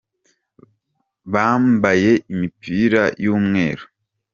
[1.33, 3.83] Bambaye imipira y'umweru.